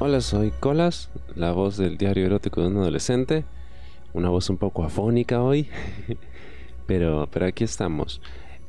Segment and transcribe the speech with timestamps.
[0.00, 3.44] Hola, soy Colas, la voz del diario erótico de un adolescente.
[4.14, 5.68] Una voz un poco afónica hoy,
[6.86, 8.20] pero, pero aquí estamos.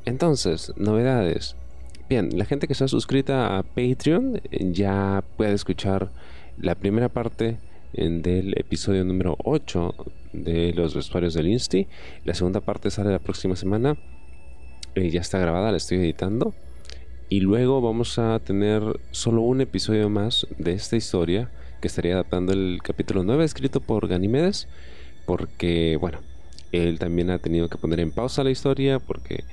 [0.06, 1.56] Entonces, novedades.
[2.10, 4.42] Bien, la gente que está suscrita a Patreon
[4.72, 6.10] ya puede escuchar
[6.58, 7.60] la primera parte
[7.94, 9.94] del episodio número 8
[10.34, 11.88] de los vestuarios del Insti.
[12.26, 14.00] La segunda parte sale la próxima semana.
[14.96, 16.56] Eh, ya está grabada, la estoy editando.
[17.32, 22.54] Y luego vamos a tener solo un episodio más de esta historia que estaría adaptando
[22.54, 24.68] el capítulo 9 escrito por Ganimedes.
[25.28, 26.22] Porque, bueno,
[26.72, 29.44] él también ha tenido que poner en pausa la historia porque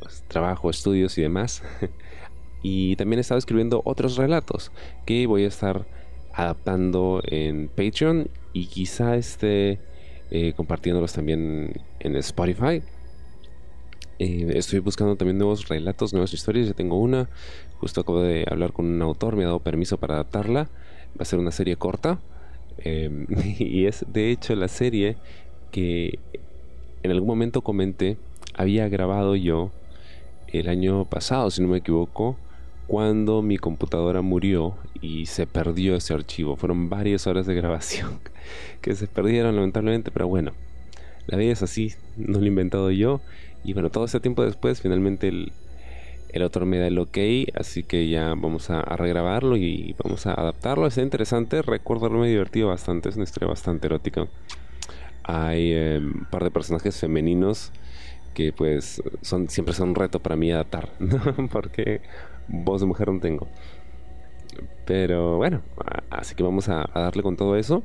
[0.00, 1.62] pues, trabajo, estudios y demás.
[2.62, 4.72] y también he estado escribiendo otros relatos
[5.04, 5.86] que voy a estar
[6.32, 9.78] adaptando en Patreon y quizá esté
[10.30, 12.80] eh, compartiéndolos también en Spotify.
[14.18, 16.68] Eh, estoy buscando también nuevos relatos, nuevas historias.
[16.68, 17.28] Ya tengo una.
[17.78, 20.68] Justo acabo de hablar con un autor, me ha dado permiso para adaptarla.
[21.18, 22.18] Va a ser una serie corta.
[22.78, 23.26] Em,
[23.58, 25.16] y es de hecho la serie
[25.70, 26.18] que
[27.02, 28.16] en algún momento comenté
[28.54, 29.70] había grabado yo
[30.48, 32.36] el año pasado, si no me equivoco,
[32.86, 36.56] cuando mi computadora murió y se perdió ese archivo.
[36.56, 38.18] Fueron varias horas de grabación
[38.80, 40.52] que se perdieron lamentablemente, pero bueno,
[41.26, 43.20] la vida es así, no lo he inventado yo
[43.64, 45.52] y bueno, todo ese tiempo después, finalmente el,
[46.28, 47.18] el autor me da el ok,
[47.54, 50.86] así que ya vamos a, regrabarlo y vamos a adaptarlo.
[50.86, 54.28] Es interesante, recuerdo me divertido bastante, es una historia bastante erótica.
[55.24, 57.72] Hay em, un par de personajes femeninos
[58.34, 60.90] que pues son siempre son un reto para mí adaptar,
[61.50, 62.02] porque
[62.48, 63.48] voz de mujer no tengo.
[64.84, 65.62] Pero bueno,
[66.10, 67.82] así que vamos a, darle con todo eso.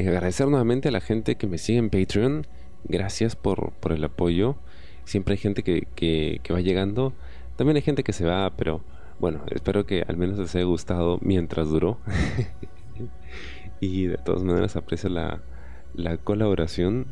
[0.00, 2.46] Y agradecer nuevamente a la gente que me sigue en Patreon
[2.84, 4.56] gracias por, el apoyo.
[5.04, 7.12] Siempre hay gente que, va llegando.
[7.56, 8.80] También hay gente que se va, pero
[9.18, 11.98] bueno, espero que al menos les haya gustado mientras duró.
[13.80, 15.42] y de todas maneras aprecio la,
[16.24, 17.06] colaboración.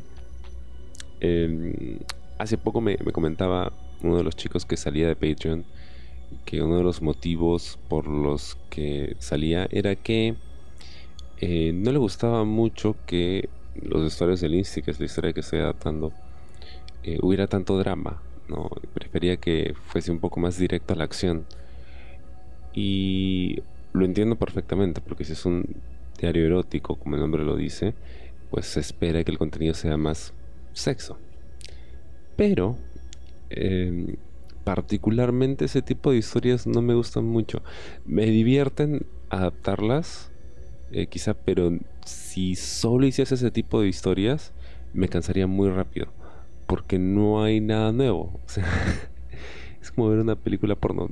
[1.21, 1.99] Em,
[2.39, 3.71] hace poco me, comentaba
[4.03, 5.67] uno de los chicos que salía de Patreon
[6.47, 10.37] que uno de los motivos por los que salía era que
[11.41, 13.49] eh, no le gustaba mucho que
[13.83, 16.13] los historias del Insti, que es la historia que estoy adaptando,
[17.05, 18.21] eh, hubiera tanto drama.
[18.49, 18.71] ¿no?
[18.95, 21.45] Prefería que fuese un poco más directo a la acción.
[22.75, 23.63] Y
[23.93, 25.77] lo entiendo perfectamente, porque si es un
[26.19, 27.95] diario erótico, como el nombre lo dice,
[28.51, 30.33] pues se espera que el contenido sea más
[30.73, 31.19] sexo.
[32.37, 32.77] Pero,
[33.51, 34.17] em,
[34.65, 37.63] particularmente ese tipo de historias no me gustan mucho.
[38.07, 40.31] Me divierten adaptarlas,
[40.91, 41.71] eh, quizá, pero
[42.05, 44.53] si solo hiciese ese tipo de historias,
[44.93, 46.09] me cansaría muy rápido.
[46.67, 48.41] Porque no hay nada nuevo.
[48.47, 48.67] O sea,
[49.81, 51.11] es como ver una película porno.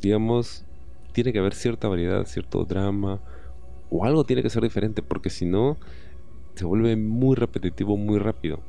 [0.00, 0.64] Digamos,
[1.12, 3.20] tiene que haber cierta variedad, cierto drama.
[3.90, 5.02] O algo tiene que ser diferente.
[5.02, 5.76] Porque si no,
[6.54, 8.60] se vuelve muy repetitivo muy rápido.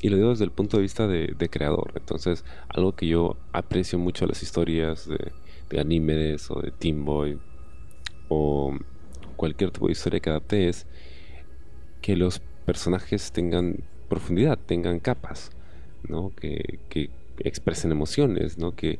[0.00, 1.92] Y lo digo desde el punto de vista de, creador.
[1.96, 5.32] Entonces, algo que yo aprecio mucho las historias de,
[5.70, 7.38] de Animedes o de Team Boy
[8.28, 8.76] o
[9.36, 10.86] cualquier tipo de historia que adapte es
[12.00, 15.50] que los personajes tengan profundidad, tengan capas,
[16.08, 16.32] ¿no?
[16.34, 16.80] Que,
[17.38, 18.74] expresen emociones, ¿no?
[18.74, 18.98] Que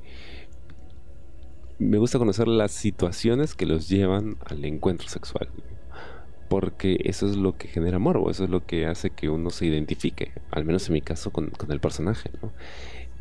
[1.78, 5.48] me gusta conocer las situaciones que los llevan al encuentro sexual.
[6.48, 9.66] Porque eso es lo que genera morbo, eso es lo que hace que uno se
[9.66, 12.30] identifique, al menos en mi caso, con, el personaje.
[12.42, 12.52] ¿no?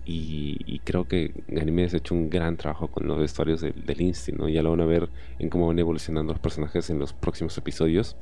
[0.08, 4.34] Y, creo que Ganimedes ha hecho un gran trabajo con los vestuarios del, del Insti,
[4.34, 4.48] ¿no?
[4.48, 8.16] Ya lo van a ver en cómo van evolucionando los personajes en los próximos episodios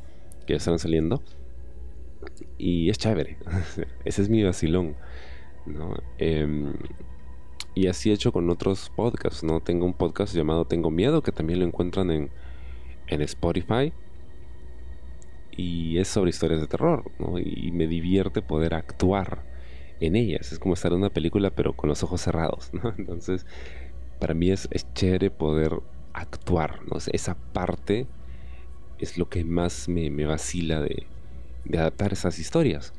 [0.46, 1.22] que ya estarán saliendo.
[2.58, 3.38] Y es chévere.
[4.06, 4.96] Ese es mi vacilón,
[5.66, 5.96] ¿no?
[6.20, 6.74] Em,
[7.76, 9.60] y así he hecho con otros podcasts, ¿no?
[9.60, 12.30] Tengo un podcast llamado Tengo Miedo, que también lo encuentran en,
[13.08, 13.92] en Spotify.
[15.52, 17.38] Y es sobre historias de terror, ¿no?
[17.40, 19.53] Y me divierte poder actuar
[20.00, 20.52] en ellas.
[20.52, 22.72] Es como estar en una película pero con los ojos cerrados.
[22.97, 23.46] Entonces,
[24.20, 25.82] para mí es, chévere poder
[26.14, 26.97] actuar, ¿no?
[27.12, 28.08] Esa parte
[29.00, 31.06] es lo que más me, vacila de,
[31.73, 32.94] adaptar esas historias.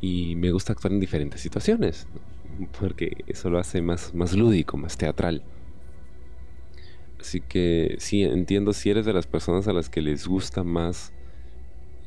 [0.00, 2.06] Y me gusta actuar en diferentes situaciones,
[2.80, 5.42] porque eso lo hace más, más lúdico, más teatral.
[7.20, 11.12] Así que sí, entiendo si eres de las personas a las que les gusta más,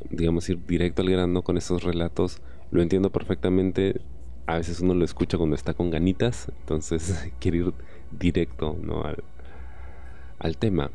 [0.10, 2.42] digamos, ir directo al grano con esos relatos,
[2.72, 4.02] lo entiendo perfectamente.
[4.46, 7.74] A veces uno lo escucha cuando está con ganitas, entonces quiere ir
[8.12, 9.04] directo ¿no?
[10.40, 10.92] al, tema.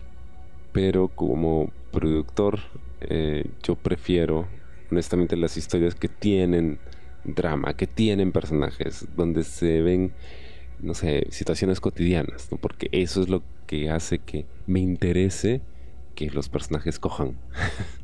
[0.72, 2.58] Pero como productor,
[3.00, 4.48] eh, yo prefiero,
[4.90, 6.78] honestamente, las historias que tienen
[7.22, 10.12] drama, que tienen personajes, donde se ven
[10.80, 12.58] no sé, situaciones cotidianas, ¿no?
[12.58, 15.62] porque eso es lo que hace que me interese
[16.14, 17.38] que los personajes cojan.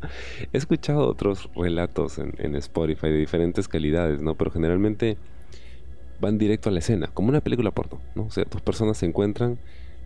[0.52, 4.34] He escuchado otros relatos en, Spotify de diferentes calidades, ¿no?
[4.34, 5.16] Pero generalmente
[6.20, 8.24] van directo a la escena, como una película porno, ¿no?
[8.24, 9.58] O sea, dos personas se encuentran,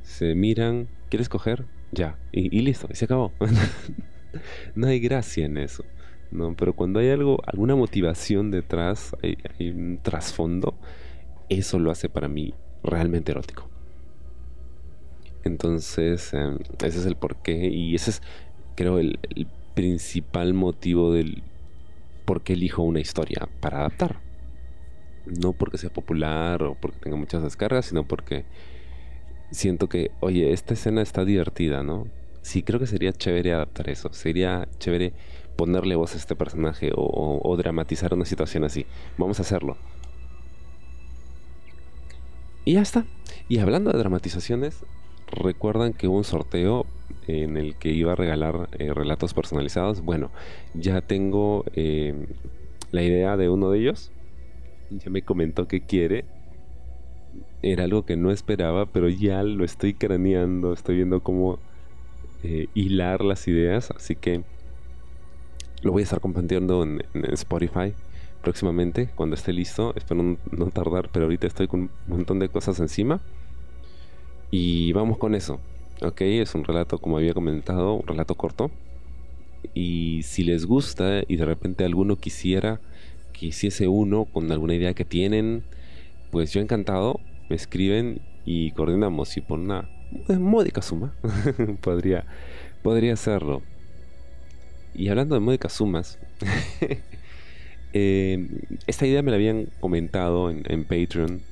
[0.03, 1.67] se miran, ¿quieres coger?
[1.93, 3.33] Ya, y, listo, y se acabó.
[4.75, 5.85] no hay gracia en eso,
[6.31, 6.55] ¿no?
[6.57, 10.75] Pero cuando hay algo, alguna motivación detrás, hay, un trasfondo,
[11.49, 13.69] eso lo hace para mí realmente erótico.
[15.43, 18.23] Entonces, eh, ese es el porqué y ese es,
[18.75, 19.19] creo, el
[19.81, 21.43] principal motivo del
[22.27, 24.21] por qué elijo una historia para adaptar.
[25.25, 28.45] No porque sea popular o porque tenga muchas descargas, sino porque
[29.51, 32.09] siento que, oye, esta escena está divertida, ¿no?
[32.43, 34.13] Sí, creo que sería chévere adaptar eso.
[34.13, 35.15] Sería chévere
[35.57, 38.85] ponerle voz a este personaje o, dramatizar una situación así.
[39.17, 39.79] Vamos a hacerlo.
[42.67, 43.07] Y ya está.
[43.49, 44.85] Y hablando de dramatizaciones,
[45.33, 46.85] recuerdan que hubo un sorteo
[47.31, 50.03] en el que iba a regalar eh, relatos personalizados.
[50.03, 50.31] Bueno,
[50.75, 52.27] ya tengo eh,
[52.91, 54.11] la idea de uno de ellos.
[54.91, 56.25] Ya me comentó que quiere.
[57.63, 60.73] Era algo que no esperaba, pero ya lo estoy craneando.
[60.73, 61.59] Estoy viendo cómo
[62.43, 63.91] eh, hilar las ideas.
[63.93, 64.43] Así que
[65.83, 67.03] lo voy a estar compartiendo en,
[67.33, 67.95] Spotify
[68.43, 69.95] próximamente, cuando esté listo.
[69.95, 73.21] Espero no, no tardar, pero ahorita estoy con un montón de cosas encima.
[74.51, 75.61] Y vamos con eso.
[76.03, 78.71] Ok, es un relato, como había comentado, un relato corto.
[79.75, 82.81] Y si les gusta y de repente alguno quisiera
[83.35, 85.63] que hiciese uno con alguna idea que tienen,
[86.31, 87.21] pues yo encantado,
[87.51, 89.37] me escriben y coordinamos.
[89.37, 89.91] Y por una
[90.39, 91.13] módica suma,
[91.83, 92.25] podría,
[92.83, 93.61] podría hacerlo.
[94.95, 96.19] Y hablando de módicas sumas,
[97.93, 98.49] eh,
[98.87, 101.43] esta idea me la habían comentado en, en Patreon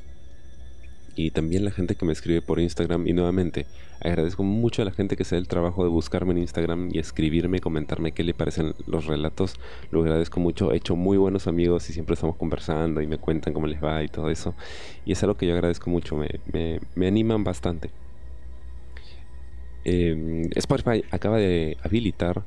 [1.18, 3.08] y también la gente que me escribe por Instagram.
[3.08, 3.66] Y nuevamente,
[4.00, 7.00] agradezco mucho a la gente que se da el trabajo de buscarme en Instagram y
[7.00, 9.58] escribirme, comentarme qué le parecen los relatos.
[9.90, 10.72] Lo agradezco mucho.
[10.72, 14.00] He hecho muy buenos amigos y siempre estamos conversando y me cuentan cómo les va
[14.04, 14.54] y todo eso.
[15.04, 16.14] Y es algo que yo agradezco mucho.
[16.14, 17.90] Me, me, animan bastante.
[19.84, 22.44] Eh, Spotify acaba de habilitar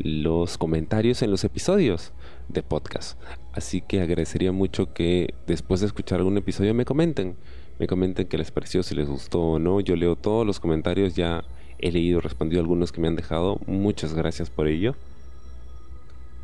[0.00, 2.12] los comentarios en los episodios
[2.48, 3.16] de podcast.
[3.52, 7.36] Así que agradecería mucho que después de escuchar algún episodio me comenten
[7.78, 9.80] me comenten qué les pareció, si les gustó o no.
[9.80, 11.44] Yo leo todos los comentarios, ya
[11.78, 13.60] he leído, respondido algunos que me han dejado.
[13.66, 14.94] Muchas gracias por ello.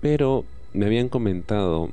[0.01, 1.91] Pero me habían comentado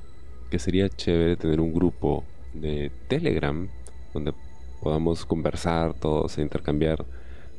[0.50, 2.24] que sería chévere tener un grupo
[2.54, 3.68] de Telegram
[4.14, 4.34] donde
[4.82, 7.06] podamos conversar todos e intercambiar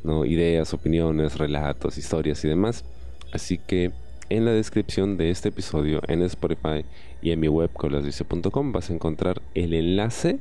[0.04, 0.24] ¿no?
[0.24, 2.84] ideas, opiniones, relatos, historias y demás.
[3.32, 3.92] Así que
[4.28, 6.84] en la descripción de este episodio en Spotify
[7.22, 10.38] y en mi web colasdice.com vas a encontrar el enlace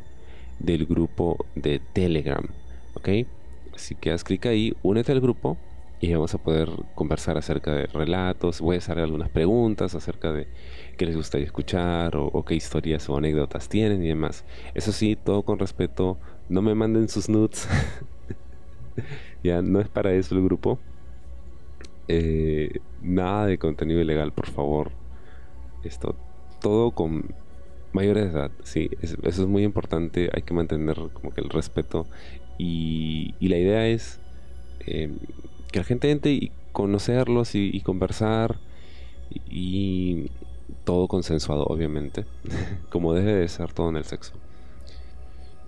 [0.63, 2.46] del grupo de Telegram.
[2.94, 3.10] ¿Ok?
[3.74, 5.58] Así que haz clic ahí, únete al grupo
[6.00, 8.60] y vamos a poder conversar acerca de relatos.
[8.60, 10.48] Voy a hacer algunas preguntas acerca de
[10.98, 14.44] qué les gustaría escuchar o, qué historias o anécdotas tienen y demás.
[14.74, 16.18] Eso sí, todo con respeto.
[16.50, 17.68] No me manden sus nudes.
[19.44, 20.80] ya no es para eso el grupo.
[22.08, 24.92] Eh, nada de contenido ilegal, por favor.
[25.84, 26.16] Esto
[26.62, 27.34] todo con
[27.94, 32.08] mayores de edad, sí, eso es muy importante, hay que mantener como que el respeto
[32.58, 34.20] y, la idea es
[34.86, 35.12] eh,
[35.72, 38.58] que la gente entre y conocerlos y, conversar
[39.50, 40.30] y,
[40.84, 42.25] todo consensuado, obviamente,
[42.89, 44.34] como debe de ser todo en el sexo.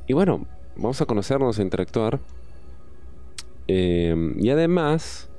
[0.07, 0.45] Y bueno,
[0.75, 2.19] vamos a conocernos, a interactuar.
[3.67, 5.29] Eh, y además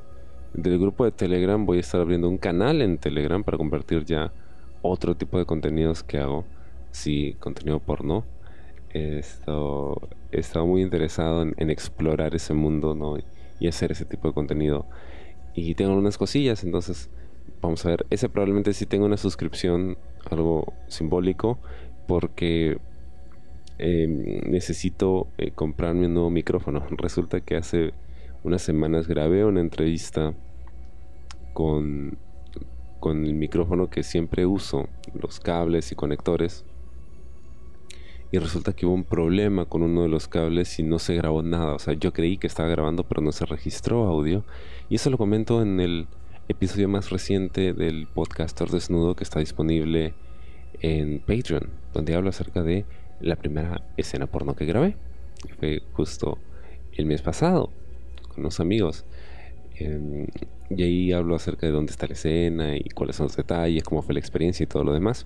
[0.55, 4.33] del grupo de Telegram voy a estar abriendo un canal en Telegram para compartir ya
[4.83, 6.45] otro tipo de contenidos que hago
[6.95, 8.25] sí, contenido porno.
[8.91, 13.19] Esto, he estado muy interesado en, explorar ese mundo ¿no?
[13.59, 14.87] y hacer ese tipo de contenido.
[15.55, 17.11] Y tengo unas cosillas, entonces
[17.61, 18.07] vamos a ver.
[18.11, 19.99] Ese probablemente sí tengo una suscripción,
[20.31, 21.59] algo simbólico,
[22.07, 22.79] porque
[23.79, 24.07] eh,
[24.47, 26.87] necesito eh, comprarme un nuevo micrófono.
[26.91, 27.93] Resulta que hace
[28.45, 30.35] unas semanas grabé una entrevista
[31.53, 32.17] con,
[33.01, 34.89] con el micrófono que siempre uso,
[35.21, 36.65] los cables y conectores
[38.35, 41.45] y resulta que hubo un problema con uno de los cables y no se grabó
[41.45, 41.73] nada.
[41.73, 44.45] O sea, yo creí que estaba grabando, pero no se registró audio.
[44.89, 46.09] Y eso lo comento en el
[46.49, 50.15] episodio más reciente del podcaster desnudo que está disponible
[50.81, 52.85] en Patreon, donde hablo acerca de
[53.21, 54.97] la primera escena porno que grabé.
[55.61, 56.37] Fue justo
[56.95, 57.71] el mes pasado,
[58.31, 59.05] con unos amigos.
[59.79, 60.27] Eh,
[60.71, 64.03] y ahí hablo acerca de dónde está la escena y cuáles son los detalles, cómo
[64.03, 65.25] fue la experiencia y todo lo demás.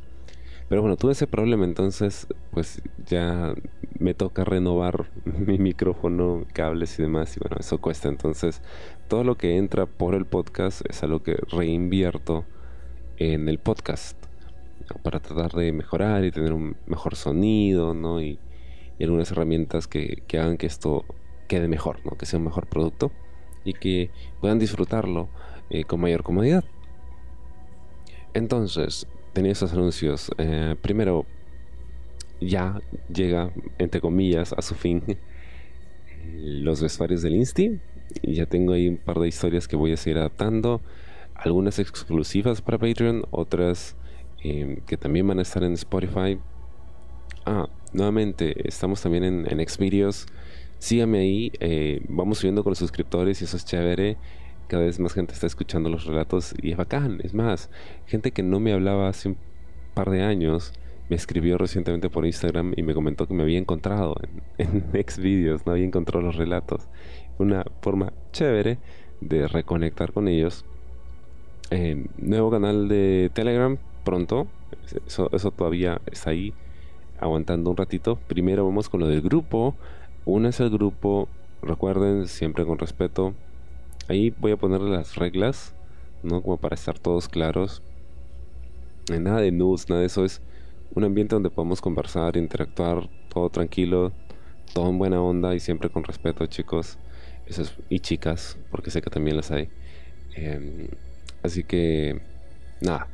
[0.69, 3.55] Pero bueno, tuve ese problema, entonces pues ya
[3.99, 8.09] me toca renovar mi micrófono, cables y demás, y bueno, eso cuesta.
[8.09, 8.63] Entonces,
[9.09, 12.45] todo lo que entra por el podcast es algo que reinvierto
[13.17, 14.17] en el podcast
[15.03, 18.21] para tratar de mejorar y tener un mejor sonido, ¿no?
[18.21, 18.39] Y,
[19.01, 21.05] algunas herramientas que, que, hagan que esto
[21.47, 22.19] quede mejor, ¿no?
[22.19, 23.13] Que sea un mejor producto
[23.65, 24.11] y que
[24.41, 25.29] puedan disfrutarlo
[25.71, 26.65] eh, con mayor comodidad.
[28.35, 30.31] Entonces, tenía esos anuncios.
[30.39, 31.27] Eh, primero,
[32.41, 32.81] ya
[33.13, 35.03] llega, entre comillas, a su fin
[36.37, 37.81] los vestuarios del Insti.
[38.23, 40.81] Y ya tengo ahí un par de historias que voy a seguir adaptando.
[41.35, 43.97] Algunas exclusivas para Patreon, otras
[44.43, 46.39] eh, que también van a estar en Spotify.
[47.45, 50.27] Ah, nuevamente, estamos también en, en Xvideos.
[50.79, 54.17] Síganme ahí, eh, vamos subiendo con los suscriptores y eso es chévere.
[54.69, 57.21] Cada vez más gente está escuchando los relatos y es bacán.
[57.25, 57.71] Es más,
[58.07, 59.37] gente que no me hablaba hace un
[59.95, 60.73] par de años
[61.09, 64.15] me escribió recientemente por Instagram y me comentó que me había encontrado
[64.59, 66.87] en, en Xvideos, no había encontrado los relatos.
[67.39, 68.79] Una forma chévere
[69.21, 70.65] de reconectar con ellos.
[71.71, 74.47] Eh, nuevo canal de Telegram pronto.
[75.07, 76.53] Eso, eso todavía está ahí
[77.21, 78.19] aguantando un ratito.
[78.27, 79.75] Primero vamos con lo del grupo.
[80.27, 81.29] es el grupo.
[81.63, 83.35] Recuerden, siempre con respeto.
[84.09, 85.75] Ahí voy a ponerle las reglas,
[86.23, 86.43] ¿no?
[86.43, 87.83] Como para estar todos claros.
[89.11, 90.25] Nada de nudes, nada de eso.
[90.25, 90.41] Es
[90.95, 94.13] un ambiente donde podemos conversar, interactuar, todo tranquilo,
[94.75, 96.99] todo en buena onda y siempre con respeto, chicos.
[97.89, 99.69] Y chicas, porque sé que también las hay.
[100.35, 100.89] Em,
[101.43, 102.21] así que,
[102.81, 103.09] nada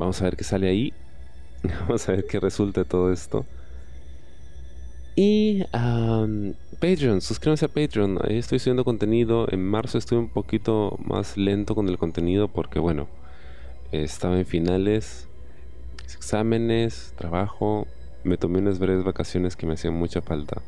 [0.00, 0.94] Vamos a ver qué sale ahí.
[1.62, 3.44] Vamos a ver qué resulta todo esto.
[5.22, 5.64] Y
[6.80, 8.20] Patreon, suscríbanse a Patreon.
[8.26, 9.46] Ahí estoy subiendo contenido.
[9.50, 13.06] En marzo estuve un poquito más lento con el contenido porque, bueno,
[13.92, 15.28] estaba en finales,
[16.04, 17.86] exámenes, trabajo.
[18.24, 20.62] Me tomé unas breves vacaciones que me hacían mucha falta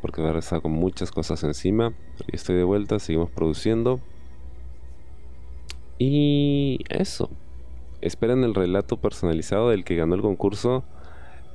[0.00, 1.92] porque ahora estaba con muchas cosas encima.
[2.32, 4.00] Y estoy de vuelta, seguimos produciendo.
[5.98, 7.28] Y eso
[8.00, 10.82] esperen el relato personalizado del que ganó el concurso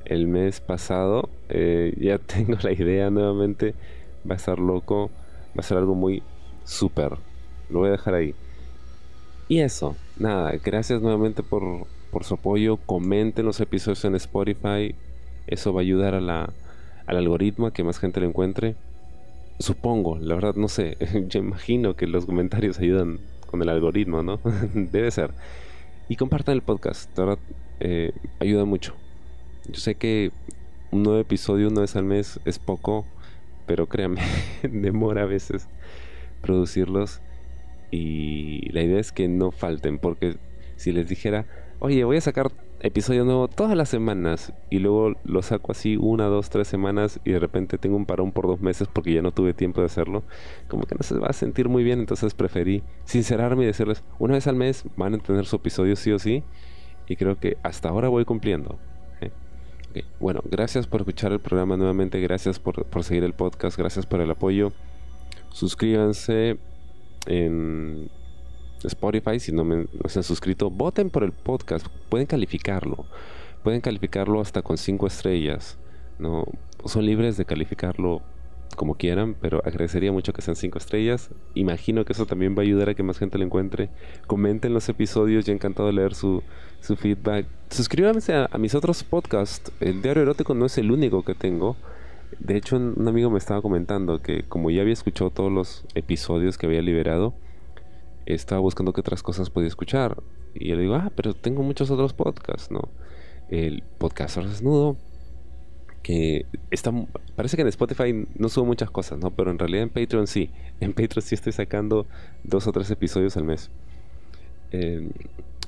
[0.04, 1.28] el mes pasado.
[1.48, 3.74] Eh, ya tengo la idea nuevamente.
[4.28, 5.10] Va a estar loco.
[5.50, 6.22] Va a ser algo muy
[6.64, 7.16] súper.
[7.70, 8.34] Lo voy a dejar ahí.
[9.48, 12.78] Y eso, nada, gracias nuevamente por, por su apoyo.
[12.78, 14.94] Comenten los episodios en Spotify.
[15.46, 16.52] Eso va a ayudar a la,
[17.06, 18.76] al algoritmo a que más gente lo encuentre.
[19.58, 20.96] Supongo, la verdad no sé.
[21.28, 24.40] Yo imagino que los comentarios ayudan con el algoritmo, ¿no?
[24.74, 25.32] Debe ser.
[26.08, 27.38] Y compartan el podcast, de verdad,
[27.80, 28.94] eh, ayuda mucho.
[29.68, 30.32] Yo sé que
[30.90, 33.06] un nuevo episodio una vez al mes es poco,
[33.66, 34.22] pero créanme,
[34.62, 35.68] demora a veces
[36.40, 37.20] producirlos.
[37.90, 40.36] Y la idea es que no falten, porque
[40.76, 41.46] si les dijera,
[41.78, 42.50] oye, voy a sacar
[42.80, 47.30] episodio nuevo todas las semanas y luego lo saco así una, dos, tres semanas y
[47.30, 50.24] de repente tengo un parón por dos meses porque ya no tuve tiempo de hacerlo,
[50.66, 54.34] como que no se va a sentir muy bien, entonces preferí sincerarme y decirles, una
[54.34, 56.42] vez al mes van a tener su episodio sí o sí
[57.06, 58.80] y creo que hasta ahora voy cumpliendo.
[59.94, 60.04] ¿Eh?
[60.20, 64.20] Bueno, gracias por escuchar el programa nuevamente, gracias por, por seguir el podcast, gracias por
[64.20, 64.72] el apoyo.
[65.50, 66.58] Suscríbanse
[67.26, 68.10] en
[68.82, 73.06] Spotify, si no, me, se han suscrito, voten por el podcast, pueden calificarlo,
[73.62, 75.78] pueden calificarlo hasta con 5 estrellas,
[76.18, 76.44] no
[76.84, 78.22] son libres de calificarlo
[78.76, 81.30] como quieran, pero agradecería mucho que sean 5 estrellas.
[81.54, 83.90] Imagino que eso también va a ayudar a que más gente lo encuentre.
[84.26, 86.42] Comenten los episodios, ya encantado de leer su,
[86.80, 87.46] su feedback.
[87.70, 89.72] Suscríbanse a, a, mis otros podcasts.
[89.80, 91.76] El diario erótico no es el único que tengo.
[92.38, 96.56] De hecho, un amigo me estaba comentando que como ya había escuchado todos los episodios
[96.58, 97.34] que había liberado,
[98.26, 100.22] estaba buscando qué otras cosas podía escuchar.
[100.54, 102.88] Y yo le digo, ah, pero tengo muchos otros podcasts, ¿no?
[103.50, 104.96] El podcast Desnudo,
[106.02, 106.92] que está,
[107.36, 109.30] parece que en Spotify no subo muchas cosas, ¿no?
[109.30, 110.50] Pero en realidad en Patreon sí.
[110.80, 112.06] En Patreon sí estoy sacando
[112.42, 113.70] dos o tres episodios al mes.
[114.72, 115.10] Eh,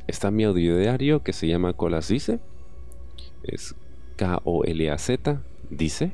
[0.06, 2.40] está mi audio diario que se llama Colas Dice.
[3.44, 3.76] Es
[4.16, 6.12] K-O-L-A-Z, dice.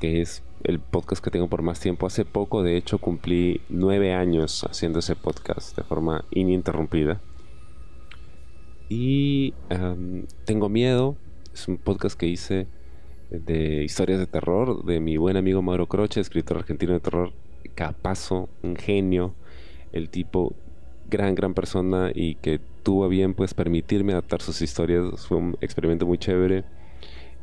[0.00, 2.06] Que es el podcast que tengo por más tiempo.
[2.06, 7.20] Hace poco, de hecho, cumplí nueve años haciendo ese podcast de forma ininterrumpida.
[8.88, 9.54] Y
[10.44, 11.16] Tengo Miedo,
[11.54, 12.66] es un podcast que hice
[13.30, 17.32] de historias de terror de mi buen amigo Mauro Croce, escritor argentino de terror,
[17.74, 19.34] capazo, un genio,
[19.92, 20.54] el tipo
[21.08, 25.26] gran, gran persona y que tuvo bien pues permitirme adaptar sus historias.
[25.26, 26.64] Fue un experimento muy chévere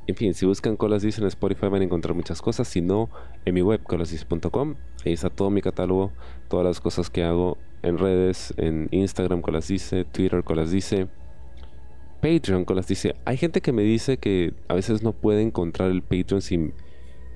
[0.07, 2.69] en fin, si buscan Colas Dice en Spotify van a encontrar muchas cosas.
[2.69, 3.09] Si no,
[3.43, 4.75] en mi web, colasdice.com.
[5.05, 6.13] Ahí está todo mi catálogo,
[6.47, 11.09] todas las cosas que hago en redes, en Instagram, Colas Dice, Twitter, Colas Dice.
[12.21, 16.01] Patreon, Colas dice, hay gente que me dice que a veces no puede encontrar el
[16.01, 16.71] Patreon si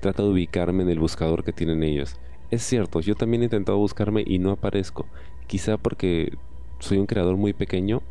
[0.00, 2.16] trata de ubicarme en el buscador que tienen ellos.
[2.50, 5.06] Es cierto, yo también he intentado buscarme y no aparezco.
[5.46, 6.36] Quizá porque
[6.80, 8.02] soy un creador muy pequeño,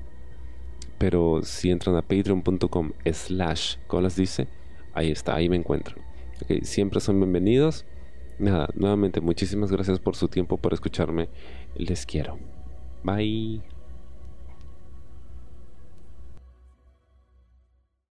[0.97, 4.47] pero si entran a patreon.com slash colas dice,
[4.93, 5.99] ahí está, ahí me encuentran.
[6.63, 7.85] siempre son bienvenidos.
[8.39, 11.29] Nada, nuevamente muchísimas gracias por su tiempo, por escucharme.
[11.75, 12.39] Les quiero.
[13.03, 13.80] Bye.